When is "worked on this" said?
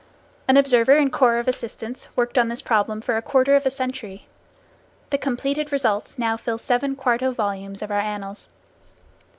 2.15-2.63